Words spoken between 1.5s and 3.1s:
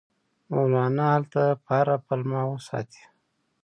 په هره پلمه وساتي.